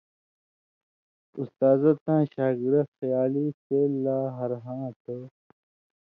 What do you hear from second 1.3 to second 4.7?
استازہ تاں شاگڑہ خیالی سېل لا ہرہ